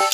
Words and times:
Hi 0.00 0.06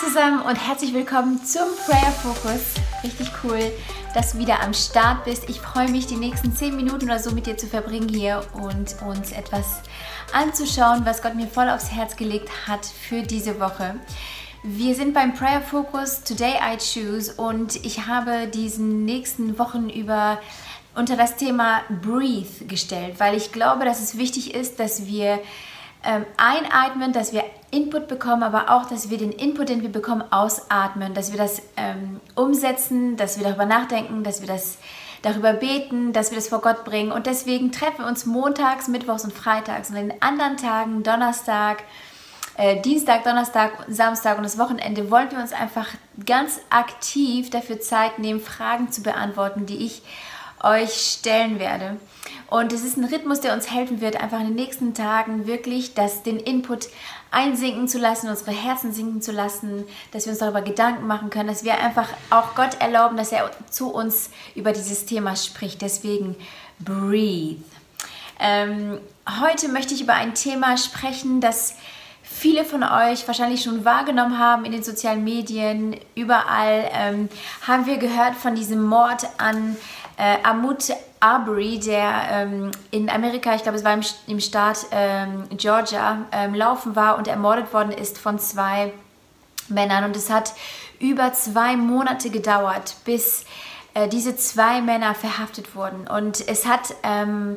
zusammen 0.00 0.40
und 0.40 0.56
herzlich 0.56 0.94
willkommen 0.94 1.44
zum 1.44 1.76
Prayer 1.84 2.10
Focus. 2.22 2.62
Richtig 3.02 3.30
cool, 3.42 3.70
dass 4.14 4.32
du 4.32 4.38
wieder 4.38 4.62
am 4.62 4.72
Start 4.72 5.24
bist. 5.24 5.48
Ich 5.50 5.60
freue 5.60 5.90
mich, 5.90 6.06
die 6.06 6.16
nächsten 6.16 6.54
10 6.54 6.76
Minuten 6.76 7.06
oder 7.06 7.18
so 7.18 7.32
mit 7.32 7.46
dir 7.46 7.56
zu 7.56 7.66
verbringen 7.66 8.08
hier 8.08 8.42
und 8.54 8.94
uns 9.02 9.32
etwas 9.32 9.80
anzuschauen, 10.32 11.04
was 11.04 11.20
Gott 11.20 11.34
mir 11.34 11.48
voll 11.48 11.68
aufs 11.68 11.90
Herz 11.90 12.16
gelegt 12.16 12.48
hat 12.68 12.86
für 12.86 13.22
diese 13.22 13.58
Woche. 13.58 13.96
Wir 14.62 14.94
sind 14.94 15.12
beim 15.14 15.34
Prayer 15.34 15.60
Focus 15.60 16.22
Today 16.22 16.54
I 16.54 16.78
Choose 16.78 17.34
und 17.34 17.84
ich 17.84 18.06
habe 18.06 18.46
diesen 18.46 19.04
nächsten 19.04 19.58
Wochen 19.58 19.90
über 19.90 20.40
unter 20.94 21.16
das 21.16 21.36
Thema 21.36 21.82
Breathe 22.00 22.66
gestellt, 22.66 23.16
weil 23.18 23.36
ich 23.36 23.50
glaube, 23.50 23.84
dass 23.84 24.00
es 24.00 24.16
wichtig 24.16 24.54
ist, 24.54 24.78
dass 24.78 25.06
wir 25.06 25.40
ähm, 26.04 26.24
einatmen, 26.36 27.12
dass 27.12 27.32
wir 27.32 27.44
Input 27.70 28.08
bekommen, 28.08 28.42
aber 28.42 28.70
auch, 28.70 28.86
dass 28.86 29.10
wir 29.10 29.18
den 29.18 29.32
Input, 29.32 29.68
den 29.68 29.82
wir 29.82 29.90
bekommen, 29.90 30.22
ausatmen, 30.30 31.14
dass 31.14 31.32
wir 31.32 31.38
das 31.38 31.62
ähm, 31.76 32.20
umsetzen, 32.34 33.16
dass 33.16 33.38
wir 33.38 33.44
darüber 33.44 33.66
nachdenken, 33.66 34.22
dass 34.22 34.40
wir 34.40 34.48
das 34.48 34.78
darüber 35.22 35.54
beten, 35.54 36.12
dass 36.12 36.30
wir 36.30 36.36
das 36.36 36.48
vor 36.48 36.60
Gott 36.60 36.84
bringen. 36.84 37.10
Und 37.10 37.26
deswegen 37.26 37.72
treffen 37.72 38.00
wir 38.00 38.06
uns 38.06 38.26
montags, 38.26 38.88
mittwochs 38.88 39.24
und 39.24 39.32
freitags 39.32 39.90
und 39.90 39.96
in 39.96 40.08
den 40.10 40.22
anderen 40.22 40.56
Tagen, 40.56 41.02
Donnerstag, 41.02 41.82
äh, 42.56 42.80
Dienstag, 42.80 43.24
Donnerstag, 43.24 43.72
Samstag 43.88 44.36
und 44.36 44.44
das 44.44 44.58
Wochenende 44.58 45.10
wollen 45.10 45.30
wir 45.30 45.38
uns 45.38 45.52
einfach 45.52 45.88
ganz 46.24 46.60
aktiv 46.70 47.50
dafür 47.50 47.80
Zeit 47.80 48.18
nehmen, 48.18 48.40
Fragen 48.40 48.92
zu 48.92 49.02
beantworten, 49.02 49.66
die 49.66 49.84
ich 49.84 50.02
euch 50.62 50.94
stellen 50.94 51.58
werde. 51.58 51.96
Und 52.48 52.72
es 52.72 52.84
ist 52.84 52.96
ein 52.96 53.04
Rhythmus, 53.04 53.40
der 53.40 53.54
uns 53.54 53.70
helfen 53.70 54.00
wird, 54.00 54.20
einfach 54.20 54.40
in 54.40 54.46
den 54.46 54.54
nächsten 54.54 54.94
Tagen 54.94 55.46
wirklich 55.46 55.94
das, 55.94 56.22
den 56.22 56.38
Input 56.38 56.88
einsinken 57.30 57.88
zu 57.88 57.98
lassen, 57.98 58.28
unsere 58.28 58.52
Herzen 58.52 58.92
sinken 58.92 59.22
zu 59.22 59.32
lassen, 59.32 59.84
dass 60.12 60.26
wir 60.26 60.32
uns 60.32 60.40
darüber 60.40 60.62
Gedanken 60.62 61.06
machen 61.06 61.30
können, 61.30 61.48
dass 61.48 61.64
wir 61.64 61.78
einfach 61.78 62.08
auch 62.30 62.54
Gott 62.54 62.80
erlauben, 62.80 63.16
dass 63.16 63.32
er 63.32 63.50
zu 63.70 63.90
uns 63.90 64.30
über 64.54 64.72
dieses 64.72 65.06
Thema 65.06 65.34
spricht. 65.36 65.82
Deswegen 65.82 66.36
breathe. 66.78 67.62
Ähm, 68.38 68.98
heute 69.42 69.68
möchte 69.68 69.94
ich 69.94 70.02
über 70.02 70.14
ein 70.14 70.34
Thema 70.34 70.76
sprechen, 70.76 71.40
das 71.40 71.76
viele 72.22 72.64
von 72.64 72.82
euch 72.82 73.26
wahrscheinlich 73.26 73.62
schon 73.62 73.84
wahrgenommen 73.84 74.38
haben 74.38 74.64
in 74.64 74.72
den 74.72 74.82
sozialen 74.82 75.24
Medien. 75.24 75.96
Überall 76.14 76.90
ähm, 76.92 77.28
haben 77.66 77.86
wir 77.86 77.98
gehört 77.98 78.34
von 78.34 78.54
diesem 78.54 78.82
Mord 78.82 79.26
an 79.38 79.76
äh, 80.16 80.36
Amut 80.42 80.92
Arbery, 81.20 81.78
der 81.78 82.28
ähm, 82.30 82.70
in 82.90 83.08
Amerika, 83.08 83.54
ich 83.54 83.62
glaube 83.62 83.78
es 83.78 83.84
war 83.84 83.94
im, 83.94 84.02
im 84.26 84.40
Staat 84.40 84.86
ähm, 84.90 85.44
Georgia, 85.56 86.26
ähm, 86.32 86.54
laufen 86.54 86.94
war 86.96 87.16
und 87.16 87.28
ermordet 87.28 87.72
worden 87.72 87.92
ist 87.92 88.18
von 88.18 88.38
zwei 88.38 88.92
Männern. 89.68 90.04
Und 90.04 90.16
es 90.16 90.30
hat 90.30 90.52
über 91.00 91.32
zwei 91.32 91.76
Monate 91.76 92.30
gedauert, 92.30 92.96
bis 93.04 93.46
äh, 93.94 94.08
diese 94.08 94.36
zwei 94.36 94.82
Männer 94.82 95.14
verhaftet 95.14 95.74
wurden. 95.74 96.06
Und 96.06 96.46
es 96.46 96.66
hat 96.66 96.94
ähm, 97.02 97.56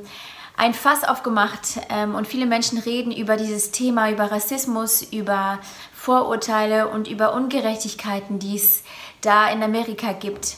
ein 0.56 0.74
Fass 0.74 1.04
aufgemacht 1.04 1.80
ähm, 1.90 2.16
und 2.16 2.28
viele 2.28 2.46
Menschen 2.46 2.80
reden 2.80 3.12
über 3.12 3.38
dieses 3.38 3.72
Thema, 3.72 4.10
über 4.10 4.32
Rassismus, 4.32 5.04
über 5.04 5.60
Vorurteile 5.94 6.88
und 6.88 7.08
über 7.08 7.34
Ungerechtigkeiten, 7.34 8.40
die 8.40 8.56
es 8.56 8.84
da 9.22 9.50
in 9.50 9.62
Amerika 9.62 10.14
gibt. 10.14 10.58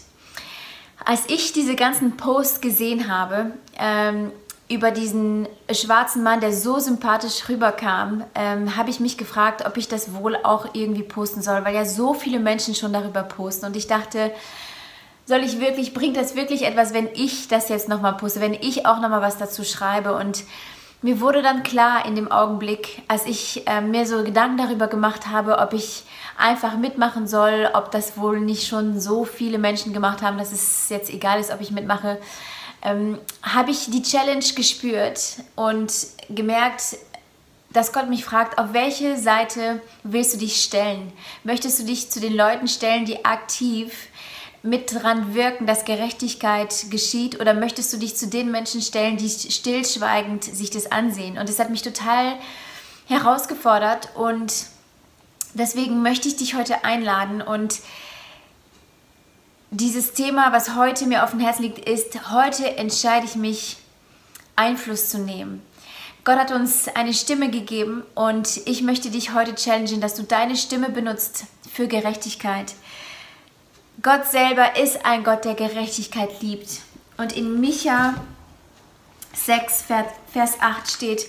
Als 1.10 1.24
ich 1.26 1.54
diese 1.54 1.76
ganzen 1.76 2.18
Posts 2.18 2.62
gesehen 2.62 3.12
habe, 3.12 3.54
ähm, 3.80 4.32
über 4.70 4.92
diesen 4.92 5.48
schwarzen 5.72 6.22
Mann, 6.22 6.40
der 6.40 6.54
so 6.54 6.78
sympathisch 6.78 7.50
rüberkam, 7.50 8.24
ähm, 8.36 8.78
habe 8.78 8.92
ich 8.92 9.00
mich 9.00 9.18
gefragt, 9.18 9.66
ob 9.66 9.78
ich 9.78 9.88
das 9.88 10.14
wohl 10.14 10.36
auch 10.36 10.76
irgendwie 10.76 11.02
posten 11.02 11.42
soll, 11.42 11.66
weil 11.66 11.74
ja 11.74 11.84
so 11.84 12.14
viele 12.14 12.38
Menschen 12.40 12.76
schon 12.76 12.94
darüber 12.94 13.24
posten. 13.24 13.66
Und 13.66 13.76
ich 13.76 13.88
dachte, 13.88 14.32
soll 15.26 15.40
ich 15.40 15.60
wirklich, 15.60 15.96
bringt 15.96 16.16
das 16.16 16.36
wirklich 16.36 16.62
etwas, 16.62 16.94
wenn 16.94 17.08
ich 17.16 17.48
das 17.48 17.70
jetzt 17.70 17.90
nochmal 17.90 18.16
poste, 18.16 18.40
wenn 18.40 18.54
ich 18.54 18.86
auch 18.86 19.02
nochmal 19.02 19.24
was 19.24 19.40
dazu 19.40 19.64
schreibe? 19.64 20.14
Und 20.14 20.44
mir 21.02 21.22
wurde 21.22 21.42
dann 21.42 21.64
klar 21.64 22.06
in 22.06 22.16
dem 22.16 22.32
Augenblick, 22.32 23.04
als 23.08 23.26
ich 23.26 23.66
äh, 23.68 23.82
mir 23.82 24.06
so 24.06 24.24
Gedanken 24.24 24.58
darüber 24.58 24.88
gemacht 24.88 25.28
habe, 25.28 25.58
ob 25.60 25.74
ich 25.74 26.04
einfach 26.38 26.78
mitmachen 26.78 27.28
soll, 27.28 27.70
ob 27.74 27.92
das 27.92 28.18
wohl 28.18 28.40
nicht 28.40 28.68
schon 28.68 29.00
so 29.00 29.24
viele 29.24 29.58
Menschen 29.58 29.94
gemacht 29.94 30.22
haben, 30.22 30.38
dass 30.38 30.52
es 30.52 30.90
jetzt 30.90 31.10
egal 31.10 31.40
ist, 31.40 31.52
ob 31.52 31.62
ich 31.62 31.72
mitmache, 31.72 32.20
ähm, 32.82 33.18
habe 33.44 33.72
ich 33.72 33.90
die 33.90 34.04
Challenge 34.04 34.46
gespürt 34.56 35.38
und 35.56 35.92
gemerkt, 36.30 36.98
dass 37.72 37.94
Gott 37.94 38.10
mich 38.10 38.26
fragt, 38.26 38.58
auf 38.58 38.74
welche 38.74 39.18
Seite 39.18 39.82
willst 40.04 40.34
du 40.34 40.38
dich 40.38 40.62
stellen? 40.62 41.14
Möchtest 41.44 41.80
du 41.80 41.84
dich 41.86 42.10
zu 42.10 42.20
den 42.20 42.36
Leuten 42.36 42.68
stellen, 42.68 43.06
die 43.06 43.24
aktiv 43.26 44.08
mit 44.62 44.94
dran 44.94 45.34
wirken, 45.34 45.66
dass 45.66 45.86
Gerechtigkeit 45.86 46.86
geschieht? 46.90 47.40
Oder 47.40 47.54
möchtest 47.54 47.94
du 47.94 47.98
dich 47.98 48.16
zu 48.16 48.28
den 48.28 48.52
Menschen 48.52 48.82
stellen, 48.82 49.18
die 49.18 49.30
stillschweigend 49.30 50.44
sich 50.44 50.70
das 50.70 50.92
ansehen? 50.92 51.38
Und 51.38 51.50
es 51.50 51.60
hat 51.60 51.70
mich 51.70 51.82
total 51.82 52.36
herausgefordert 53.08 54.10
und 54.16 54.54
deswegen 55.54 56.02
möchte 56.02 56.28
ich 56.28 56.36
dich 56.36 56.56
heute 56.56 56.84
einladen 56.84 57.42
und 57.42 57.80
dieses 59.72 60.14
Thema, 60.14 60.52
was 60.52 60.76
heute 60.76 61.06
mir 61.06 61.24
auf 61.24 61.32
dem 61.32 61.40
Herzen 61.40 61.64
liegt, 61.64 61.88
ist, 61.88 62.32
heute 62.32 62.78
entscheide 62.78 63.26
ich 63.26 63.36
mich, 63.36 63.78
Einfluss 64.56 65.10
zu 65.10 65.20
nehmen. 65.20 65.62
Gott 66.24 66.38
hat 66.38 66.52
uns 66.52 66.88
eine 66.90 67.14
Stimme 67.14 67.50
gegeben 67.50 68.04
und 68.14 68.62
ich 68.66 68.82
möchte 68.82 69.10
dich 69.10 69.34
heute 69.34 69.56
challengen, 69.56 70.02
dass 70.02 70.16
du 70.16 70.24
deine 70.24 70.56
Stimme 70.56 70.90
benutzt 70.90 71.46
für 71.72 71.88
Gerechtigkeit. 71.88 72.74
Gott 74.02 74.28
selber 74.28 74.78
ist 74.78 75.04
ein 75.06 75.24
Gott, 75.24 75.46
der 75.46 75.56
Gerechtigkeit 75.56 76.42
liebt. 76.42 76.82
Und 77.18 77.36
in 77.36 77.60
Micha 77.60 78.14
6, 79.34 79.86
Vers 80.32 80.54
8 80.62 80.90
steht, 80.90 81.26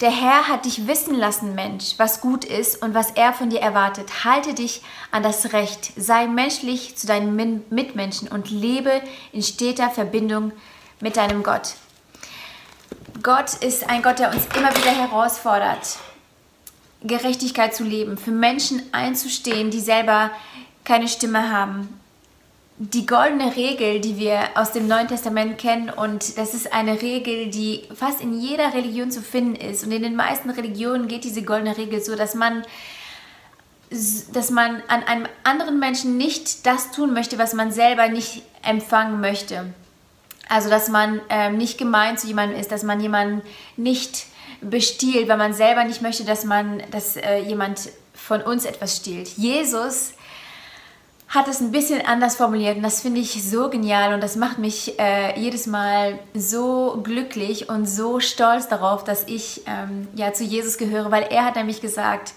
der 0.00 0.10
Herr 0.10 0.48
hat 0.48 0.64
dich 0.64 0.86
wissen 0.86 1.14
lassen, 1.14 1.54
Mensch, 1.54 1.94
was 1.96 2.20
gut 2.20 2.44
ist 2.44 2.82
und 2.82 2.94
was 2.94 3.12
er 3.12 3.32
von 3.32 3.48
dir 3.48 3.60
erwartet. 3.60 4.24
Halte 4.24 4.54
dich 4.54 4.82
an 5.12 5.22
das 5.22 5.52
Recht, 5.52 5.92
sei 5.96 6.26
menschlich 6.26 6.96
zu 6.96 7.06
deinen 7.06 7.64
Mitmenschen 7.70 8.28
und 8.28 8.50
lebe 8.50 9.00
in 9.32 9.42
steter 9.42 9.88
Verbindung 9.88 10.52
mit 11.00 11.16
deinem 11.16 11.42
Gott. 11.42 11.74
Gott 13.22 13.54
ist 13.54 13.88
ein 13.88 14.02
Gott, 14.02 14.18
der 14.18 14.30
uns 14.30 14.46
immer 14.56 14.76
wieder 14.76 14.90
herausfordert, 14.90 15.96
Gerechtigkeit 17.02 17.74
zu 17.74 17.84
leben, 17.84 18.18
für 18.18 18.32
Menschen 18.32 18.82
einzustehen, 18.92 19.70
die 19.70 19.80
selber 19.80 20.30
keine 20.84 21.08
Stimme 21.08 21.50
haben. 21.50 22.00
Die 22.76 23.06
goldene 23.06 23.54
Regel, 23.54 24.00
die 24.00 24.18
wir 24.18 24.40
aus 24.56 24.72
dem 24.72 24.88
Neuen 24.88 25.06
Testament 25.06 25.58
kennen, 25.58 25.90
und 25.90 26.36
das 26.38 26.54
ist 26.54 26.72
eine 26.72 27.00
Regel, 27.00 27.48
die 27.48 27.84
fast 27.94 28.20
in 28.20 28.40
jeder 28.40 28.74
Religion 28.74 29.10
zu 29.10 29.22
finden 29.22 29.54
ist. 29.54 29.84
Und 29.84 29.92
in 29.92 30.02
den 30.02 30.16
meisten 30.16 30.50
Religionen 30.50 31.06
geht 31.06 31.24
diese 31.24 31.42
goldene 31.42 31.76
Regel 31.76 32.02
so, 32.02 32.16
dass 32.16 32.34
man, 32.34 32.64
dass 33.90 34.50
man 34.50 34.82
an 34.88 35.04
einem 35.04 35.26
anderen 35.44 35.78
Menschen 35.78 36.16
nicht 36.16 36.66
das 36.66 36.90
tun 36.90 37.14
möchte, 37.14 37.38
was 37.38 37.54
man 37.54 37.70
selber 37.70 38.08
nicht 38.08 38.42
empfangen 38.62 39.20
möchte. 39.20 39.72
Also, 40.48 40.68
dass 40.68 40.88
man 40.88 41.20
ähm, 41.30 41.56
nicht 41.56 41.78
gemein 41.78 42.18
zu 42.18 42.26
jemandem 42.26 42.58
ist, 42.58 42.72
dass 42.72 42.82
man 42.82 43.00
jemanden 43.00 43.42
nicht 43.76 44.26
bestiehlt, 44.60 45.28
weil 45.28 45.36
man 45.36 45.54
selber 45.54 45.84
nicht 45.84 46.02
möchte, 46.02 46.24
dass 46.24 46.44
man, 46.44 46.82
dass 46.90 47.16
äh, 47.16 47.38
jemand 47.38 47.88
von 48.14 48.42
uns 48.42 48.64
etwas 48.64 48.96
stiehlt. 48.96 49.28
Jesus 49.36 50.14
hat 51.34 51.48
es 51.48 51.60
ein 51.60 51.72
bisschen 51.72 52.06
anders 52.06 52.36
formuliert 52.36 52.76
und 52.76 52.84
das 52.84 53.00
finde 53.00 53.20
ich 53.20 53.42
so 53.42 53.68
genial 53.68 54.14
und 54.14 54.22
das 54.22 54.36
macht 54.36 54.58
mich 54.58 55.00
äh, 55.00 55.38
jedes 55.38 55.66
Mal 55.66 56.20
so 56.32 57.00
glücklich 57.02 57.68
und 57.68 57.86
so 57.86 58.20
stolz 58.20 58.68
darauf, 58.68 59.02
dass 59.02 59.24
ich 59.26 59.62
ähm, 59.66 60.06
ja 60.14 60.32
zu 60.32 60.44
Jesus 60.44 60.78
gehöre, 60.78 61.10
weil 61.10 61.24
er 61.24 61.44
hat 61.44 61.56
nämlich 61.56 61.80
gesagt, 61.80 62.34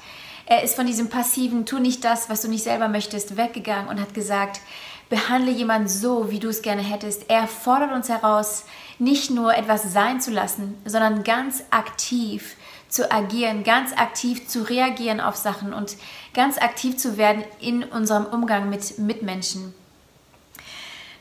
er 0.47 0.63
ist 0.63 0.75
von 0.75 0.87
diesem 0.87 1.09
passiven, 1.09 1.67
tu 1.67 1.77
nicht 1.77 2.03
das, 2.03 2.27
was 2.27 2.41
du 2.41 2.47
nicht 2.47 2.63
selber 2.63 2.87
möchtest, 2.87 3.37
weggegangen 3.37 3.87
und 3.87 4.01
hat 4.01 4.15
gesagt, 4.15 4.61
behandle 5.09 5.51
jemanden 5.51 5.87
so, 5.87 6.31
wie 6.31 6.39
du 6.39 6.47
es 6.47 6.63
gerne 6.63 6.81
hättest. 6.81 7.29
Er 7.29 7.47
fordert 7.47 7.91
uns 7.91 8.09
heraus, 8.09 8.65
nicht 8.97 9.29
nur 9.29 9.55
etwas 9.55 9.93
sein 9.93 10.21
zu 10.21 10.31
lassen, 10.31 10.75
sondern 10.85 11.23
ganz 11.23 11.63
aktiv 11.69 12.55
zu 12.89 13.11
agieren, 13.11 13.63
ganz 13.63 13.93
aktiv 13.93 14.47
zu 14.47 14.63
reagieren 14.63 15.19
auf 15.19 15.35
Sachen 15.35 15.73
und 15.73 15.97
ganz 16.33 16.57
aktiv 16.57 16.97
zu 16.97 17.17
werden 17.17 17.43
in 17.59 17.83
unserem 17.83 18.25
Umgang 18.25 18.69
mit 18.69 18.99
Mitmenschen. 18.99 19.73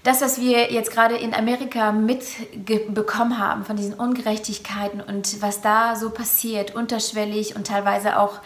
Das, 0.07 0.21
was 0.21 0.41
wir 0.41 0.73
jetzt 0.73 0.93
gerade 0.93 1.17
in 1.17 1.35
Amerika 1.35 1.91
mitbekommen 1.91 3.39
haben 3.41 3.65
von 3.65 3.77
diesen 3.77 3.95
Ungerechtigkeiten 3.95 5.01
und 5.01 5.43
was 5.43 5.63
da 5.63 5.97
so 5.97 6.11
passiert, 6.11 6.77
unterschwellig 6.77 7.57
und 7.57 7.67
teilweise 7.67 8.17
auch 8.21 8.39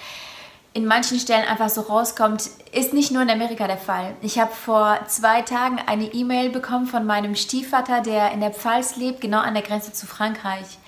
in 0.73 0.87
manchen 0.87 1.19
Stellen 1.19 1.47
einfach 1.47 1.69
so 1.69 1.83
rauskommt, 1.83 2.49
ist 2.73 2.95
nicht 2.95 3.11
nur 3.11 3.23
in 3.23 3.31
Amerika 3.31 3.67
der 3.67 3.77
Fall. 3.77 4.15
Ich 4.23 4.39
habe 4.39 4.53
vor 4.55 5.01
zwei 5.09 5.43
Tagen 5.43 5.79
eine 5.85 6.05
E-Mail 6.05 6.49
bekommen 6.49 6.87
von 6.87 7.05
meinem 7.05 7.35
Stiefvater, 7.35 8.01
der 8.01 8.31
in 8.31 8.41
der 8.41 8.53
Pfalz 8.53 8.97
lebt, 8.97 9.21
genau 9.21 9.41
an 9.41 9.55
der 9.55 9.65
Grenze 9.65 9.93
zu 9.93 10.07
Frankreich, 10.07 10.79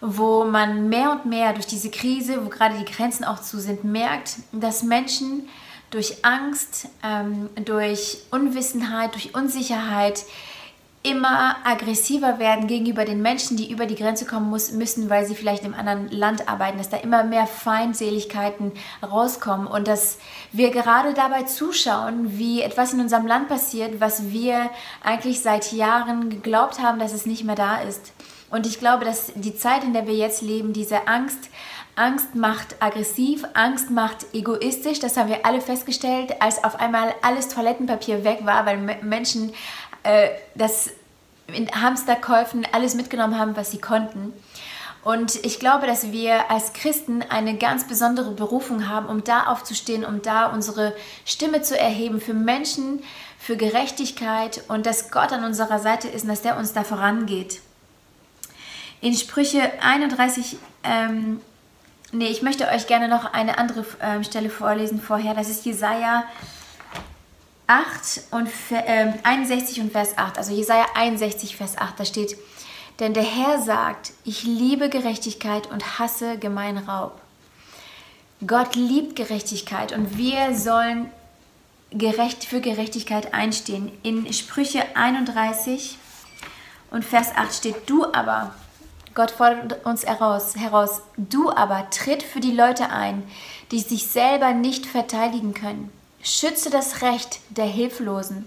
wo 0.00 0.44
man 0.44 0.88
mehr 0.88 1.12
und 1.12 1.26
mehr 1.26 1.52
durch 1.52 1.66
diese 1.66 1.90
Krise, 1.90 2.44
wo 2.44 2.48
gerade 2.48 2.76
die 2.78 2.90
Grenzen 2.90 3.24
auch 3.24 3.40
zu 3.40 3.58
sind, 3.60 3.84
merkt, 3.84 4.36
dass 4.52 4.82
Menschen 4.82 5.48
durch 5.90 6.24
Angst, 6.24 6.88
ähm, 7.02 7.48
durch 7.64 8.18
Unwissenheit, 8.30 9.14
durch 9.14 9.34
Unsicherheit 9.34 10.24
immer 11.06 11.56
aggressiver 11.64 12.40
werden 12.40 12.66
gegenüber 12.66 13.04
den 13.04 13.22
Menschen, 13.22 13.56
die 13.56 13.70
über 13.70 13.86
die 13.86 13.94
Grenze 13.94 14.26
kommen 14.26 14.50
muss, 14.50 14.72
müssen, 14.72 15.08
weil 15.08 15.24
sie 15.24 15.36
vielleicht 15.36 15.64
im 15.64 15.72
anderen 15.72 16.08
Land 16.10 16.48
arbeiten, 16.48 16.78
dass 16.78 16.88
da 16.88 16.96
immer 16.96 17.22
mehr 17.22 17.46
Feindseligkeiten 17.46 18.72
rauskommen 19.02 19.68
und 19.68 19.86
dass 19.86 20.18
wir 20.50 20.70
gerade 20.70 21.14
dabei 21.14 21.44
zuschauen, 21.44 22.38
wie 22.38 22.60
etwas 22.60 22.92
in 22.92 23.00
unserem 23.00 23.26
Land 23.26 23.48
passiert, 23.48 24.00
was 24.00 24.30
wir 24.30 24.68
eigentlich 25.04 25.42
seit 25.42 25.72
Jahren 25.72 26.28
geglaubt 26.28 26.80
haben, 26.80 26.98
dass 26.98 27.12
es 27.12 27.24
nicht 27.24 27.44
mehr 27.44 27.54
da 27.54 27.76
ist. 27.76 28.12
Und 28.50 28.66
ich 28.66 28.78
glaube, 28.78 29.04
dass 29.04 29.32
die 29.34 29.56
Zeit, 29.56 29.84
in 29.84 29.92
der 29.92 30.06
wir 30.06 30.14
jetzt 30.14 30.42
leben, 30.42 30.72
diese 30.72 31.08
Angst, 31.08 31.50
Angst 31.96 32.34
macht 32.34 32.76
aggressiv, 32.80 33.44
Angst 33.54 33.90
macht 33.90 34.26
egoistisch. 34.34 35.00
Das 35.00 35.16
haben 35.16 35.28
wir 35.28 35.46
alle 35.46 35.60
festgestellt, 35.60 36.40
als 36.40 36.62
auf 36.62 36.78
einmal 36.78 37.14
alles 37.22 37.48
Toilettenpapier 37.48 38.22
weg 38.22 38.40
war, 38.44 38.66
weil 38.66 38.76
Menschen 39.02 39.52
äh, 40.02 40.28
das 40.54 40.90
in 41.48 41.70
Hamsterkäufen 41.70 42.66
alles 42.72 42.94
mitgenommen 42.94 43.38
haben, 43.38 43.56
was 43.56 43.70
sie 43.70 43.80
konnten. 43.80 44.32
Und 45.02 45.44
ich 45.44 45.60
glaube, 45.60 45.86
dass 45.86 46.10
wir 46.10 46.50
als 46.50 46.72
Christen 46.72 47.22
eine 47.22 47.56
ganz 47.56 47.86
besondere 47.86 48.32
Berufung 48.32 48.88
haben, 48.88 49.06
um 49.06 49.22
da 49.22 49.46
aufzustehen, 49.46 50.04
um 50.04 50.20
da 50.20 50.46
unsere 50.46 50.94
Stimme 51.24 51.62
zu 51.62 51.78
erheben 51.78 52.20
für 52.20 52.34
Menschen, 52.34 53.04
für 53.38 53.56
Gerechtigkeit 53.56 54.62
und 54.66 54.84
dass 54.84 55.12
Gott 55.12 55.32
an 55.32 55.44
unserer 55.44 55.78
Seite 55.78 56.08
ist 56.08 56.24
und 56.24 56.30
dass 56.30 56.42
der 56.42 56.56
uns 56.56 56.72
da 56.72 56.82
vorangeht. 56.82 57.60
In 59.00 59.14
Sprüche 59.14 59.72
31, 59.82 60.56
ähm, 60.82 61.40
nee, 62.12 62.28
ich 62.28 62.42
möchte 62.42 62.68
euch 62.68 62.86
gerne 62.86 63.08
noch 63.08 63.32
eine 63.32 63.58
andere 63.58 63.84
ähm, 64.00 64.24
Stelle 64.24 64.50
vorlesen 64.50 65.00
vorher. 65.00 65.34
Das 65.34 65.48
ist 65.48 65.64
Jesaja 65.66 66.24
8 67.66 68.22
und 68.30 68.48
äh, 68.70 69.12
61 69.22 69.80
und 69.80 69.92
Vers 69.92 70.16
8, 70.16 70.38
also 70.38 70.52
Jesaja 70.52 70.86
61, 70.94 71.56
Vers 71.56 71.76
8, 71.76 72.00
da 72.00 72.04
steht, 72.04 72.36
denn 73.00 73.12
der 73.12 73.24
Herr 73.24 73.60
sagt, 73.60 74.12
ich 74.24 74.44
liebe 74.44 74.88
Gerechtigkeit 74.88 75.66
und 75.70 75.98
hasse 75.98 76.38
Gemeinraub. 76.38 77.20
Gott 78.46 78.76
liebt 78.76 79.16
Gerechtigkeit 79.16 79.92
und 79.92 80.16
wir 80.16 80.56
sollen 80.56 81.10
gerecht 81.90 82.44
für 82.44 82.60
Gerechtigkeit 82.60 83.34
einstehen. 83.34 83.90
In 84.02 84.32
Sprüche 84.32 84.84
31 84.94 85.98
und 86.90 87.04
Vers 87.04 87.32
8 87.34 87.52
steht, 87.52 87.76
du 87.86 88.04
aber, 88.12 88.54
Gott 89.16 89.30
fordert 89.30 89.86
uns 89.86 90.04
heraus, 90.04 90.56
heraus, 90.56 91.00
du 91.16 91.50
aber 91.50 91.88
tritt 91.88 92.22
für 92.22 92.40
die 92.40 92.52
Leute 92.52 92.90
ein, 92.90 93.22
die 93.70 93.80
sich 93.80 94.08
selber 94.08 94.52
nicht 94.52 94.84
verteidigen 94.84 95.54
können. 95.54 95.90
Schütze 96.22 96.68
das 96.68 97.00
Recht 97.00 97.40
der 97.48 97.64
Hilflosen. 97.64 98.46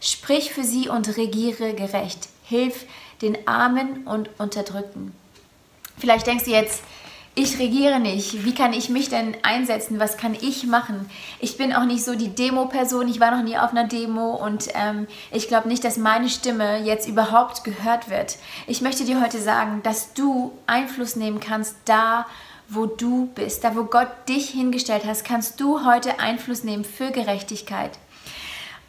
Sprich 0.00 0.50
für 0.50 0.64
sie 0.64 0.88
und 0.88 1.18
regiere 1.18 1.74
gerecht. 1.74 2.30
Hilf 2.42 2.86
den 3.20 3.46
Armen 3.46 4.06
und 4.06 4.30
Unterdrückten. 4.38 5.12
Vielleicht 5.98 6.26
denkst 6.26 6.44
du 6.44 6.52
jetzt, 6.52 6.82
ich 7.38 7.58
regiere 7.60 8.00
nicht. 8.00 8.44
Wie 8.44 8.52
kann 8.52 8.72
ich 8.72 8.88
mich 8.88 9.08
denn 9.08 9.36
einsetzen? 9.42 10.00
Was 10.00 10.16
kann 10.16 10.34
ich 10.34 10.66
machen? 10.66 11.08
Ich 11.38 11.56
bin 11.56 11.72
auch 11.72 11.84
nicht 11.84 12.04
so 12.04 12.16
die 12.16 12.34
Demo-Person. 12.34 13.08
Ich 13.08 13.20
war 13.20 13.30
noch 13.30 13.44
nie 13.44 13.56
auf 13.56 13.70
einer 13.70 13.86
Demo 13.86 14.34
und 14.34 14.68
ähm, 14.74 15.06
ich 15.30 15.46
glaube 15.46 15.68
nicht, 15.68 15.84
dass 15.84 15.98
meine 15.98 16.28
Stimme 16.28 16.82
jetzt 16.82 17.08
überhaupt 17.08 17.62
gehört 17.62 18.10
wird. 18.10 18.38
Ich 18.66 18.80
möchte 18.80 19.04
dir 19.04 19.22
heute 19.22 19.38
sagen, 19.38 19.84
dass 19.84 20.14
du 20.14 20.52
Einfluss 20.66 21.14
nehmen 21.14 21.38
kannst 21.38 21.76
da, 21.84 22.26
wo 22.68 22.86
du 22.86 23.26
bist, 23.36 23.62
da 23.62 23.76
wo 23.76 23.84
Gott 23.84 24.08
dich 24.28 24.50
hingestellt 24.50 25.04
hast, 25.06 25.24
kannst 25.24 25.60
du 25.60 25.86
heute 25.86 26.18
Einfluss 26.18 26.64
nehmen 26.64 26.84
für 26.84 27.12
Gerechtigkeit. 27.12 27.92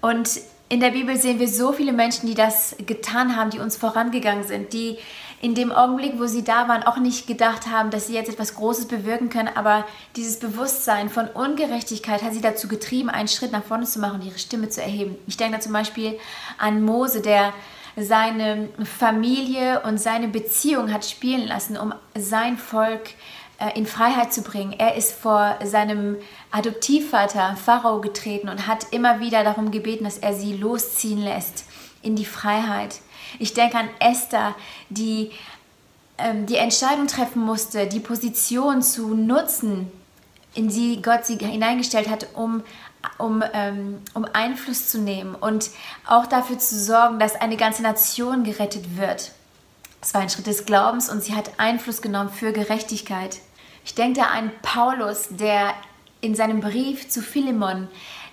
Und 0.01 0.42
in 0.69 0.80
der 0.80 0.92
Bibel 0.92 1.18
sehen 1.18 1.40
wir 1.40 1.48
so 1.48 1.72
viele 1.72 1.94
Menschen, 1.94 2.28
die 2.28 2.36
das 2.36 2.75
getan 2.86 3.36
haben, 3.36 3.51
die 3.51 3.60
uns 3.60 3.78
vorangegangen 3.78 4.44
sind, 4.44 4.74
die 4.74 4.98
in 5.41 5.56
dem 5.56 5.71
Augenblick, 5.71 6.19
wo 6.19 6.25
sie 6.25 6.44
da 6.44 6.68
waren, 6.68 6.83
auch 6.83 6.97
nicht 6.97 7.25
gedacht 7.25 7.68
haben, 7.68 7.91
dass 7.91 8.07
sie 8.07 8.13
jetzt 8.13 8.30
etwas 8.30 8.56
Großes 8.56 8.88
bewirken 8.88 9.30
können, 9.30 9.50
aber 9.53 9.86
dieses 10.15 10.39
Bewusstsein 10.39 11.09
von 11.09 11.27
Ungerechtigkeit 11.27 12.24
hat 12.24 12.33
sie 12.33 12.41
dazu 12.41 12.68
getrieben, 12.68 13.09
einen 13.09 13.30
Schritt 13.30 13.51
nach 13.51 13.63
vorne 13.63 13.86
zu 13.86 14.00
machen 14.00 14.19
und 14.19 14.27
ihre 14.27 14.39
Stimme 14.39 14.69
zu 14.69 14.81
erheben. 14.81 15.15
Ich 15.27 15.38
denke 15.38 15.56
da 15.56 15.62
zum 15.62 15.71
Beispiel 15.71 16.19
an 16.57 16.83
Mose, 16.83 17.21
der 17.21 17.53
seine 17.95 18.69
Familie 18.83 19.81
und 19.81 19.97
seine 19.97 20.27
Beziehung 20.27 20.91
hat 20.94 21.06
spielen 21.06 21.47
lassen, 21.47 21.77
um 21.77 21.94
sein 22.15 22.57
Volk 22.57 23.12
äh, 23.59 23.77
in 23.77 23.86
Freiheit 23.86 24.33
zu 24.33 24.41
bringen. 24.41 24.74
Er 24.77 24.95
ist 24.95 25.13
vor 25.13 25.57
seinem 25.63 26.18
Adoptivvater 26.51 27.56
Pharao 27.56 28.01
getreten 28.01 28.50
und 28.50 28.68
hat 28.68 28.88
immer 28.91 29.19
wieder 29.19 29.44
darum 29.44 29.71
gebeten, 29.71 30.03
dass 30.03 30.18
er 30.18 30.33
sie 30.33 30.53
losziehen 30.53 31.21
lässt 31.21 31.65
in 32.01 32.16
die 32.16 32.25
Freiheit. 32.25 32.96
Ich 33.40 33.54
denke 33.54 33.78
an 33.78 33.90
Esther, 34.00 34.56
die 34.90 35.31
ähm, 36.19 36.46
die 36.46 36.57
Entscheidung 36.57 37.07
treffen 37.07 37.42
musste, 37.42 37.88
die 37.88 38.00
Position 38.00 38.81
zu 38.81 39.16
nutzen, 39.16 39.92
in 40.54 40.68
die 40.68 41.01
Gott 41.01 41.25
sie 41.25 41.38
hineingestellt 41.38 42.10
hat, 42.10 42.28
um, 42.34 42.63
um, 43.18 43.44
ähm, 43.54 44.01
um 44.13 44.25
Einfluss 44.34 44.90
zu 44.90 45.00
nehmen 45.00 45.36
und 45.36 45.69
auch 46.06 46.25
dafür 46.25 46.60
zu 46.60 46.78
sorgen, 46.78 47.19
dass 47.19 47.36
eine 47.36 47.56
ganze 47.56 47.84
Nation 47.84 48.44
gerettet 48.44 48.98
wird. 48.98 49.31
Es 50.01 50.13
war 50.13 50.22
ein 50.22 50.30
Schritt 50.30 50.48
des 50.48 50.66
Glaubens 50.66 51.10
und 51.10 51.24
sie 51.24 51.36
hat 51.36 51.51
Einfluss 51.57 52.01
genommen 52.01 52.30
für 52.30 52.51
Gerechtigkeit. 52.51 53.38
Ich 53.86 53.96
denke 53.96 54.22
da 54.22 54.28
an 54.28 54.51
Paulus, 54.62 55.28
der 55.30 55.74
in 56.22 56.36
seinem 56.36 56.60
Brief 56.60 57.07
zu 57.10 57.22
Philemon 57.22 57.88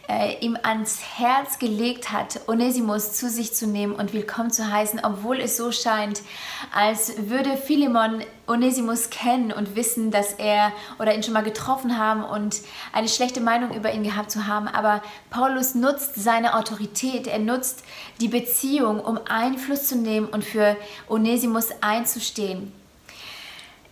äh, 0.09 0.39
ihm 0.41 0.57
ans 0.63 1.01
Herz 1.17 1.59
gelegt 1.59 2.13
hat, 2.13 2.41
Onesimus 2.49 3.15
zu 3.15 3.29
sich 3.29 3.55
zu 3.55 3.67
nehmen 3.67 3.95
und 3.95 4.13
willkommen 4.13 4.51
zu 4.51 4.71
heißen, 4.71 5.01
obwohl 5.03 5.41
es 5.41 5.57
so 5.57 5.73
scheint, 5.73 6.23
als 6.73 7.29
würde 7.29 7.57
Philemon 7.57 8.23
Onesimus 8.47 9.11
kennen 9.11 9.53
und 9.53 9.75
wissen, 9.75 10.11
dass 10.11 10.33
er 10.35 10.73
oder 11.01 11.15
ihn 11.15 11.23
schon 11.23 11.35
mal 11.35 11.43
getroffen 11.43 11.99
haben 11.99 12.23
und 12.23 12.61
eine 12.93 13.09
schlechte 13.09 13.41
Meinung 13.41 13.75
über 13.75 13.93
ihn 13.93 14.05
gehabt 14.05 14.31
zu 14.31 14.47
haben. 14.47 14.69
Aber 14.69 15.03
Paulus 15.31 15.75
nutzt 15.75 16.15
seine 16.15 16.57
Autorität, 16.57 17.27
er 17.27 17.41
nutzt 17.41 17.83
die 18.21 18.29
Beziehung, 18.29 19.01
um 19.01 19.19
Einfluss 19.29 19.89
zu 19.89 19.97
nehmen 19.97 20.29
und 20.29 20.45
für 20.45 20.77
Onesimus 21.09 21.69
einzustehen. 21.81 22.73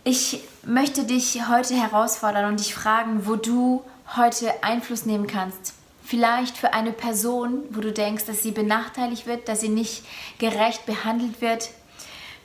Ich 0.05 0.41
möchte 0.63 1.03
dich 1.03 1.49
heute 1.49 1.73
herausfordern 1.73 2.45
und 2.45 2.59
dich 2.59 2.73
fragen, 2.73 3.25
wo 3.25 3.35
du 3.35 3.83
heute 4.15 4.63
Einfluss 4.63 5.05
nehmen 5.05 5.27
kannst. 5.27 5.73
Vielleicht 6.05 6.55
für 6.55 6.73
eine 6.73 6.91
Person, 6.91 7.63
wo 7.71 7.81
du 7.81 7.91
denkst, 7.91 8.25
dass 8.25 8.43
sie 8.43 8.51
benachteiligt 8.51 9.25
wird, 9.25 9.49
dass 9.49 9.61
sie 9.61 9.69
nicht 9.69 10.05
gerecht 10.37 10.85
behandelt 10.85 11.41
wird. 11.41 11.71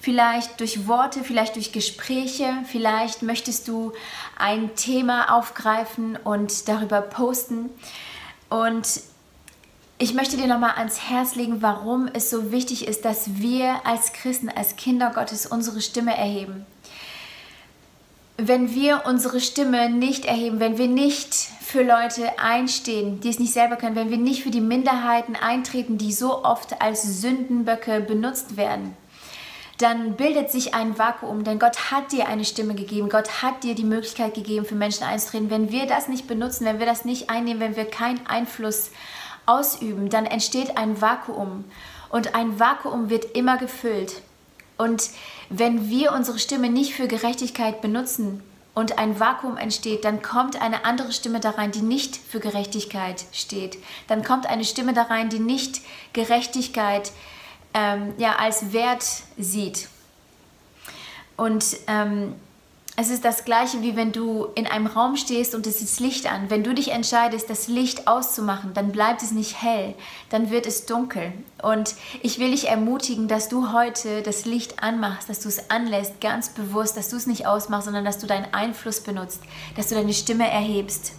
Vielleicht 0.00 0.60
durch 0.60 0.88
Worte, 0.88 1.22
vielleicht 1.22 1.56
durch 1.56 1.70
Gespräche, 1.70 2.54
vielleicht 2.64 3.20
möchtest 3.20 3.68
du 3.68 3.92
ein 4.38 4.74
Thema 4.76 5.36
aufgreifen 5.36 6.16
und 6.16 6.68
darüber 6.68 7.02
posten. 7.02 7.68
Und 8.48 9.02
ich 9.98 10.14
möchte 10.14 10.38
dir 10.38 10.46
nochmal 10.46 10.76
ans 10.76 11.10
Herz 11.10 11.34
legen, 11.34 11.60
warum 11.60 12.08
es 12.14 12.30
so 12.30 12.52
wichtig 12.52 12.88
ist, 12.88 13.04
dass 13.04 13.40
wir 13.42 13.84
als 13.84 14.14
Christen, 14.14 14.48
als 14.48 14.76
Kinder 14.76 15.10
Gottes 15.14 15.44
unsere 15.44 15.82
Stimme 15.82 16.16
erheben 16.16 16.64
wenn 18.48 18.74
wir 18.74 19.02
unsere 19.06 19.40
Stimme 19.40 19.90
nicht 19.90 20.24
erheben, 20.24 20.60
wenn 20.60 20.78
wir 20.78 20.88
nicht 20.88 21.34
für 21.34 21.82
Leute 21.82 22.38
einstehen, 22.38 23.20
die 23.20 23.28
es 23.28 23.38
nicht 23.38 23.52
selber 23.52 23.76
können, 23.76 23.96
wenn 23.96 24.10
wir 24.10 24.18
nicht 24.18 24.42
für 24.42 24.50
die 24.50 24.60
Minderheiten 24.60 25.36
eintreten, 25.36 25.98
die 25.98 26.12
so 26.12 26.44
oft 26.44 26.80
als 26.82 27.20
Sündenböcke 27.20 28.00
benutzt 28.00 28.56
werden, 28.56 28.96
dann 29.78 30.16
bildet 30.16 30.50
sich 30.50 30.74
ein 30.74 30.98
Vakuum, 30.98 31.44
denn 31.44 31.58
Gott 31.58 31.90
hat 31.90 32.12
dir 32.12 32.28
eine 32.28 32.44
Stimme 32.44 32.74
gegeben, 32.74 33.08
Gott 33.08 33.42
hat 33.42 33.62
dir 33.62 33.74
die 33.74 33.84
Möglichkeit 33.84 34.34
gegeben, 34.34 34.66
für 34.66 34.74
Menschen 34.74 35.04
einzutreten. 35.04 35.48
Wenn 35.50 35.70
wir 35.70 35.86
das 35.86 36.08
nicht 36.08 36.26
benutzen, 36.26 36.66
wenn 36.66 36.78
wir 36.78 36.86
das 36.86 37.04
nicht 37.04 37.30
einnehmen, 37.30 37.60
wenn 37.60 37.76
wir 37.76 37.86
keinen 37.86 38.26
Einfluss 38.26 38.90
ausüben, 39.46 40.10
dann 40.10 40.26
entsteht 40.26 40.76
ein 40.76 41.00
Vakuum 41.00 41.64
und 42.10 42.34
ein 42.34 42.60
Vakuum 42.60 43.08
wird 43.08 43.36
immer 43.36 43.56
gefüllt. 43.56 44.22
Und 44.80 45.10
wenn 45.50 45.90
wir 45.90 46.12
unsere 46.12 46.38
Stimme 46.38 46.70
nicht 46.70 46.94
für 46.94 47.06
Gerechtigkeit 47.06 47.82
benutzen 47.82 48.42
und 48.72 48.96
ein 48.96 49.20
Vakuum 49.20 49.58
entsteht, 49.58 50.06
dann 50.06 50.22
kommt 50.22 50.60
eine 50.62 50.86
andere 50.86 51.12
Stimme 51.12 51.38
da 51.38 51.50
rein, 51.50 51.70
die 51.70 51.82
nicht 51.82 52.16
für 52.16 52.40
Gerechtigkeit 52.40 53.26
steht. 53.30 53.76
Dann 54.08 54.24
kommt 54.24 54.46
eine 54.46 54.64
Stimme 54.64 54.94
da 54.94 55.02
rein, 55.02 55.28
die 55.28 55.38
nicht 55.38 55.82
Gerechtigkeit 56.14 57.12
ähm, 57.74 58.14
ja, 58.16 58.36
als 58.36 58.72
Wert 58.72 59.04
sieht. 59.36 59.88
Und 61.36 61.76
ähm, 61.86 62.36
Es 63.00 63.08
ist 63.08 63.24
das 63.24 63.46
gleiche, 63.46 63.80
wie 63.80 63.96
wenn 63.96 64.12
du 64.12 64.48
in 64.54 64.66
einem 64.66 64.86
Raum 64.86 65.16
stehst 65.16 65.54
und 65.54 65.66
es 65.66 65.80
ist 65.80 66.00
Licht 66.00 66.30
an. 66.30 66.50
Wenn 66.50 66.62
du 66.62 66.74
dich 66.74 66.92
entscheidest, 66.92 67.48
das 67.48 67.66
Licht 67.66 68.06
auszumachen, 68.06 68.74
dann 68.74 68.92
bleibt 68.92 69.22
es 69.22 69.30
nicht 69.30 69.62
hell, 69.62 69.94
dann 70.28 70.50
wird 70.50 70.66
es 70.66 70.84
dunkel. 70.84 71.32
Und 71.62 71.94
ich 72.20 72.38
will 72.38 72.50
dich 72.50 72.68
ermutigen, 72.68 73.26
dass 73.26 73.48
du 73.48 73.72
heute 73.72 74.20
das 74.20 74.44
Licht 74.44 74.82
anmachst, 74.82 75.30
dass 75.30 75.40
du 75.40 75.48
es 75.48 75.70
anlässt, 75.70 76.20
ganz 76.20 76.50
bewusst, 76.50 76.94
dass 76.94 77.08
du 77.08 77.16
es 77.16 77.26
nicht 77.26 77.46
ausmachst, 77.46 77.86
sondern 77.86 78.04
dass 78.04 78.18
du 78.18 78.26
deinen 78.26 78.52
Einfluss 78.52 79.00
benutzt, 79.00 79.40
dass 79.76 79.88
du 79.88 79.94
deine 79.94 80.12
Stimme 80.12 80.50
erhebst. 80.50 81.12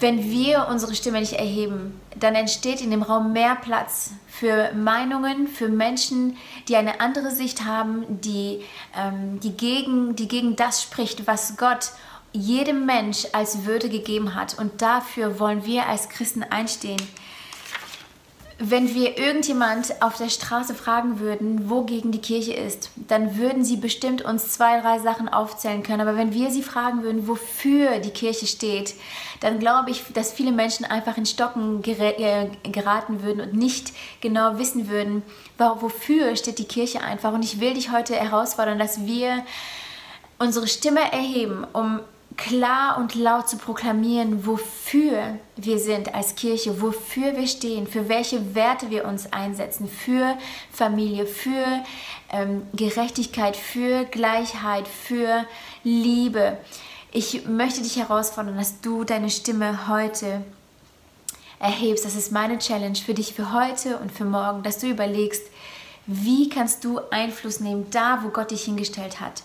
Wenn 0.00 0.30
wir 0.30 0.66
unsere 0.70 0.94
Stimme 0.94 1.20
nicht 1.20 1.34
erheben, 1.34 2.00
dann 2.18 2.34
entsteht 2.34 2.80
in 2.80 2.90
dem 2.90 3.02
Raum 3.02 3.34
mehr 3.34 3.54
Platz 3.54 4.12
für 4.26 4.72
Meinungen, 4.72 5.46
für 5.46 5.68
Menschen, 5.68 6.38
die 6.68 6.76
eine 6.76 7.00
andere 7.00 7.30
Sicht 7.30 7.66
haben, 7.66 8.20
die, 8.22 8.64
ähm, 8.96 9.40
die, 9.40 9.52
gegen, 9.52 10.16
die 10.16 10.26
gegen 10.26 10.56
das 10.56 10.82
spricht, 10.82 11.26
was 11.26 11.58
Gott 11.58 11.90
jedem 12.32 12.86
Mensch 12.86 13.26
als 13.32 13.66
Würde 13.66 13.90
gegeben 13.90 14.34
hat. 14.34 14.58
Und 14.58 14.80
dafür 14.80 15.38
wollen 15.38 15.66
wir 15.66 15.86
als 15.86 16.08
Christen 16.08 16.44
einstehen 16.44 17.00
wenn 18.62 18.94
wir 18.94 19.16
irgendjemand 19.16 20.02
auf 20.02 20.18
der 20.18 20.28
Straße 20.28 20.74
fragen 20.74 21.18
würden, 21.18 21.70
wogegen 21.70 22.12
die 22.12 22.20
Kirche 22.20 22.52
ist, 22.52 22.90
dann 22.94 23.38
würden 23.38 23.64
sie 23.64 23.78
bestimmt 23.78 24.20
uns 24.20 24.50
zwei, 24.50 24.82
drei 24.82 24.98
Sachen 24.98 25.30
aufzählen 25.30 25.82
können. 25.82 26.02
Aber 26.02 26.14
wenn 26.14 26.34
wir 26.34 26.50
sie 26.50 26.62
fragen 26.62 27.02
würden, 27.02 27.26
wofür 27.26 28.00
die 28.00 28.10
Kirche 28.10 28.46
steht, 28.46 28.94
dann 29.40 29.60
glaube 29.60 29.90
ich, 29.90 30.04
dass 30.12 30.34
viele 30.34 30.52
Menschen 30.52 30.84
einfach 30.84 31.16
in 31.16 31.24
Stocken 31.24 31.82
äh, 31.82 32.50
geraten 32.70 33.22
würden 33.22 33.40
und 33.40 33.54
nicht 33.54 33.94
genau 34.20 34.58
wissen 34.58 34.90
würden, 34.90 35.22
wofür 35.56 36.36
steht 36.36 36.58
die 36.58 36.64
Kirche 36.64 37.00
einfach. 37.00 37.32
Und 37.32 37.42
ich 37.42 37.60
will 37.60 37.72
dich 37.72 37.90
heute 37.90 38.14
herausfordern, 38.14 38.78
dass 38.78 39.06
wir 39.06 39.42
unsere 40.38 40.68
Stimme 40.68 41.00
erheben, 41.12 41.66
um 41.72 42.00
klar 42.40 42.96
und 42.98 43.14
laut 43.14 43.48
zu 43.48 43.58
proklamieren, 43.58 44.46
wofür 44.46 45.38
wir 45.56 45.78
sind 45.78 46.14
als 46.14 46.34
Kirche, 46.34 46.80
wofür 46.80 47.36
wir 47.36 47.46
stehen, 47.46 47.86
für 47.86 48.08
welche 48.08 48.54
Werte 48.54 48.90
wir 48.90 49.04
uns 49.04 49.30
einsetzen, 49.32 49.86
für 49.86 50.38
Familie, 50.72 51.26
für 51.26 51.84
ähm, 52.32 52.62
Gerechtigkeit, 52.72 53.56
für 53.56 54.04
Gleichheit, 54.06 54.88
für 54.88 55.44
Liebe. 55.84 56.56
Ich 57.12 57.46
möchte 57.46 57.82
dich 57.82 57.96
herausfordern, 57.96 58.56
dass 58.56 58.80
du 58.80 59.04
deine 59.04 59.28
Stimme 59.28 59.88
heute 59.88 60.42
erhebst. 61.58 62.06
Das 62.06 62.16
ist 62.16 62.32
meine 62.32 62.58
Challenge 62.58 62.96
für 62.96 63.14
dich 63.14 63.34
für 63.34 63.52
heute 63.52 63.98
und 63.98 64.10
für 64.10 64.24
morgen, 64.24 64.62
dass 64.62 64.78
du 64.78 64.86
überlegst, 64.86 65.42
wie 66.06 66.48
kannst 66.48 66.84
du 66.84 67.00
Einfluss 67.10 67.60
nehmen 67.60 67.86
da, 67.90 68.20
wo 68.24 68.30
Gott 68.30 68.50
dich 68.50 68.64
hingestellt 68.64 69.20
hat. 69.20 69.42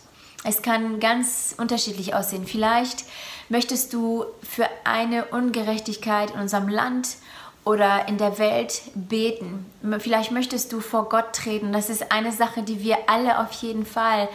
Es 0.47 0.61
kann 0.61 0.99
ganz 0.99 1.55
unterschiedlich 1.57 2.13
aussehen. 2.13 2.45
Vielleicht 2.45 3.05
möchtest 3.49 3.93
du 3.93 4.25
für 4.43 4.67
eine 4.83 5.25
Ungerechtigkeit 5.25 6.31
in 6.31 6.39
unserem 6.39 6.69
Land 6.69 7.17
oder 7.63 8.07
in 8.07 8.19
der 8.19 8.37
Welt 8.37 8.83
beten. 8.93 9.65
Vielleicht 9.97 10.31
möchtest 10.31 10.71
du 10.71 10.81
vor 10.81 11.09
Gott 11.09 11.33
treten. 11.33 11.73
Das 11.73 11.89
ist 11.89 12.11
eine 12.11 12.31
Sache, 12.31 12.61
die 12.61 12.83
wir 12.83 12.97
alle 13.07 13.39
auf 13.39 13.51
jeden 13.53 13.87
Fall 13.87 14.29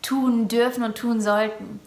tun 0.00 0.48
dürfen 0.48 0.84
und 0.84 0.96
tun 0.96 1.20
sollten. 1.20 1.80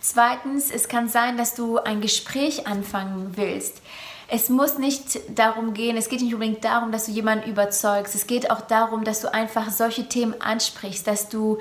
Zweitens, 0.00 0.70
es 0.70 0.88
kann 0.88 1.10
sein, 1.10 1.36
dass 1.36 1.54
du 1.54 1.76
ein 1.76 2.00
Gespräch 2.00 2.66
anfangen 2.66 3.34
willst. 3.36 3.82
Es 4.28 4.48
muss 4.48 4.78
nicht 4.78 5.20
darum 5.38 5.74
gehen, 5.74 5.98
es 5.98 6.08
geht 6.08 6.22
nicht 6.22 6.32
unbedingt 6.32 6.64
darum, 6.64 6.90
dass 6.90 7.04
du 7.04 7.12
jemanden 7.12 7.50
überzeugst. 7.50 8.14
Es 8.14 8.26
geht 8.26 8.50
auch 8.50 8.62
darum, 8.62 9.04
dass 9.04 9.20
du 9.20 9.32
einfach 9.34 9.70
solche 9.70 10.08
Themen 10.08 10.40
ansprichst, 10.40 11.06
dass 11.06 11.28
du 11.28 11.58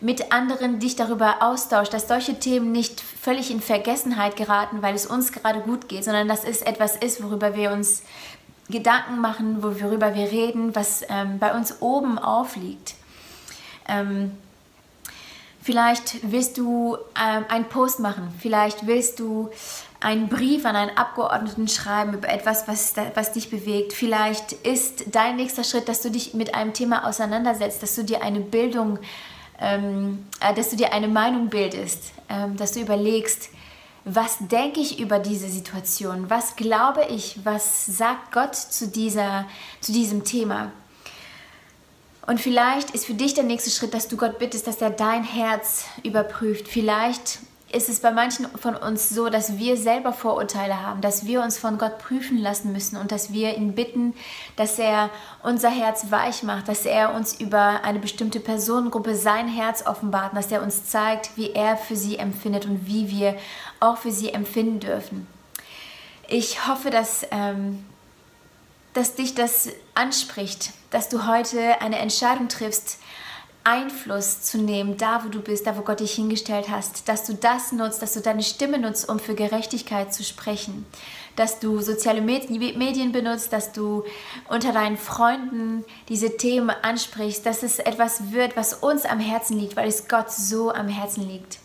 mit 0.00 0.32
anderen 0.32 0.78
dich 0.78 0.96
darüber 0.96 1.42
austauscht, 1.42 1.92
dass 1.92 2.08
solche 2.08 2.38
Themen 2.38 2.72
nicht 2.72 3.00
völlig 3.00 3.50
in 3.50 3.60
Vergessenheit 3.60 4.36
geraten, 4.36 4.82
weil 4.82 4.94
es 4.94 5.06
uns 5.06 5.32
gerade 5.32 5.60
gut 5.60 5.88
geht, 5.88 6.04
sondern 6.04 6.26
dass 6.26 6.44
es 6.44 6.62
etwas 6.62 6.96
ist, 6.96 7.22
worüber 7.22 7.54
wir 7.54 7.70
uns 7.70 8.02
Gedanken 8.70 9.20
machen, 9.20 9.62
worüber 9.62 10.14
wir 10.14 10.30
reden, 10.30 10.74
was 10.74 11.02
ähm, 11.08 11.38
bei 11.38 11.54
uns 11.54 11.82
oben 11.82 12.18
aufliegt. 12.18 12.94
Ähm, 13.88 14.32
vielleicht 15.60 16.30
willst 16.30 16.56
du 16.56 16.96
ähm, 17.20 17.44
einen 17.48 17.66
Post 17.66 18.00
machen, 18.00 18.32
vielleicht 18.40 18.86
willst 18.86 19.20
du 19.20 19.50
einen 20.00 20.28
Brief 20.28 20.64
an 20.64 20.76
einen 20.76 20.96
Abgeordneten 20.96 21.68
schreiben 21.68 22.14
über 22.14 22.30
etwas, 22.30 22.66
was, 22.66 22.94
was 23.14 23.32
dich 23.32 23.50
bewegt. 23.50 23.92
Vielleicht 23.92 24.52
ist 24.52 25.14
dein 25.14 25.36
nächster 25.36 25.62
Schritt, 25.62 25.88
dass 25.88 26.00
du 26.00 26.10
dich 26.10 26.32
mit 26.32 26.54
einem 26.54 26.72
Thema 26.72 27.06
auseinandersetzt, 27.06 27.82
dass 27.82 27.96
du 27.96 28.04
dir 28.04 28.22
eine 28.22 28.40
Bildung 28.40 28.98
ähm, 29.60 30.26
äh, 30.40 30.54
dass 30.54 30.70
du 30.70 30.76
dir 30.76 30.92
eine 30.92 31.08
Meinung 31.08 31.48
bildest, 31.48 32.12
ähm, 32.28 32.56
dass 32.56 32.72
du 32.72 32.80
überlegst, 32.80 33.50
was 34.04 34.38
denke 34.40 34.80
ich 34.80 34.98
über 34.98 35.18
diese 35.18 35.48
Situation, 35.48 36.30
was 36.30 36.56
glaube 36.56 37.04
ich, 37.10 37.40
was 37.44 37.84
sagt 37.86 38.32
Gott 38.32 38.56
zu, 38.56 38.88
dieser, 38.88 39.46
zu 39.80 39.92
diesem 39.92 40.24
Thema. 40.24 40.72
Und 42.26 42.40
vielleicht 42.40 42.90
ist 42.90 43.06
für 43.06 43.14
dich 43.14 43.34
der 43.34 43.44
nächste 43.44 43.70
Schritt, 43.70 43.92
dass 43.92 44.08
du 44.08 44.16
Gott 44.16 44.38
bittest, 44.38 44.66
dass 44.66 44.80
er 44.80 44.90
dein 44.90 45.24
Herz 45.24 45.84
überprüft. 46.02 46.68
Vielleicht 46.68 47.40
ist 47.72 47.88
es 47.88 48.00
bei 48.00 48.10
manchen 48.10 48.46
von 48.58 48.74
uns 48.74 49.10
so, 49.10 49.28
dass 49.28 49.58
wir 49.58 49.76
selber 49.76 50.12
Vorurteile 50.12 50.82
haben, 50.82 51.00
dass 51.00 51.26
wir 51.26 51.42
uns 51.42 51.56
von 51.56 51.78
Gott 51.78 51.98
prüfen 51.98 52.38
lassen 52.38 52.72
müssen 52.72 52.96
und 52.96 53.12
dass 53.12 53.32
wir 53.32 53.56
ihn 53.56 53.74
bitten, 53.74 54.14
dass 54.56 54.78
er 54.78 55.10
unser 55.42 55.70
Herz 55.70 56.10
weich 56.10 56.42
macht, 56.42 56.68
dass 56.68 56.84
er 56.84 57.14
uns 57.14 57.40
über 57.40 57.84
eine 57.84 58.00
bestimmte 58.00 58.40
Personengruppe 58.40 59.14
sein 59.14 59.46
Herz 59.46 59.86
offenbart, 59.86 60.36
dass 60.36 60.50
er 60.50 60.62
uns 60.62 60.86
zeigt, 60.86 61.36
wie 61.36 61.52
er 61.52 61.76
für 61.76 61.96
sie 61.96 62.18
empfindet 62.18 62.66
und 62.66 62.86
wie 62.86 63.08
wir 63.08 63.36
auch 63.78 63.98
für 63.98 64.10
sie 64.10 64.32
empfinden 64.32 64.80
dürfen. 64.80 65.26
Ich 66.28 66.66
hoffe, 66.66 66.90
dass, 66.90 67.26
ähm, 67.30 67.84
dass 68.94 69.14
dich 69.14 69.34
das 69.34 69.68
anspricht, 69.94 70.72
dass 70.90 71.08
du 71.08 71.26
heute 71.26 71.80
eine 71.80 71.98
Entscheidung 71.98 72.48
triffst, 72.48 72.98
Einfluss 73.64 74.42
zu 74.42 74.58
nehmen, 74.58 74.96
da 74.96 75.24
wo 75.24 75.28
du 75.28 75.40
bist, 75.40 75.66
da 75.66 75.76
wo 75.76 75.82
Gott 75.82 76.00
dich 76.00 76.12
hingestellt 76.12 76.70
hast, 76.70 77.08
dass 77.08 77.24
du 77.24 77.34
das 77.34 77.72
nutzt, 77.72 78.00
dass 78.00 78.14
du 78.14 78.20
deine 78.20 78.42
Stimme 78.42 78.78
nutzt, 78.78 79.08
um 79.08 79.18
für 79.18 79.34
Gerechtigkeit 79.34 80.14
zu 80.14 80.24
sprechen, 80.24 80.86
dass 81.36 81.60
du 81.60 81.80
soziale 81.80 82.22
Medien 82.22 83.12
benutzt, 83.12 83.52
dass 83.52 83.72
du 83.72 84.04
unter 84.48 84.72
deinen 84.72 84.96
Freunden 84.96 85.84
diese 86.08 86.36
Themen 86.36 86.70
ansprichst, 86.70 87.44
dass 87.44 87.62
es 87.62 87.78
etwas 87.78 88.32
wird, 88.32 88.56
was 88.56 88.74
uns 88.74 89.04
am 89.04 89.20
Herzen 89.20 89.58
liegt, 89.58 89.76
weil 89.76 89.88
es 89.88 90.08
Gott 90.08 90.30
so 90.30 90.72
am 90.72 90.88
Herzen 90.88 91.28
liegt. 91.28 91.58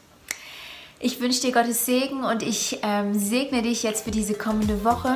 Ich 0.99 1.19
wünsche 1.19 1.41
dir 1.41 1.51
Gottes 1.51 1.85
Segen 1.85 2.23
und 2.23 2.41
ich 2.41 2.79
ähm, 2.81 3.17
segne 3.17 3.61
dich 3.61 3.83
jetzt 3.83 4.05
für 4.05 4.11
diese 4.11 4.33
kommende 4.33 4.83
Woche. 4.83 5.15